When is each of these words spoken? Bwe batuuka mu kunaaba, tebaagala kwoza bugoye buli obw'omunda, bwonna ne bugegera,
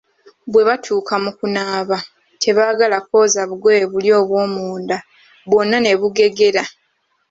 Bwe 0.51 0.63
batuuka 0.67 1.13
mu 1.23 1.31
kunaaba, 1.37 1.97
tebaagala 2.41 2.97
kwoza 3.07 3.41
bugoye 3.49 3.83
buli 3.91 4.09
obw'omunda, 4.19 4.97
bwonna 5.49 5.77
ne 5.81 5.93
bugegera, 5.99 6.63